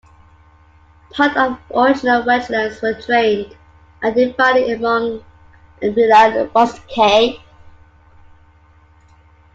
Part 1.11 1.37
of 1.37 1.59
the 1.69 1.79
original 1.79 2.23
wetlands 2.23 2.81
were 2.81 2.99
drained 2.99 3.55
and 4.01 4.15
divided 4.15 4.79
among 4.79 5.23
"villae 5.79 6.47
rusticae". 6.55 7.39